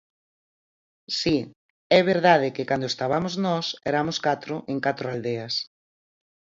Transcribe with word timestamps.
Si, 1.19 1.37
é 1.97 2.01
verdade 2.11 2.53
que 2.55 2.67
cando 2.69 2.87
estabamos 2.89 3.33
nós 3.45 3.65
eramos 3.91 4.17
catro 4.27 4.55
en 4.71 4.77
catro 4.85 5.05
aldeas. 5.13 5.55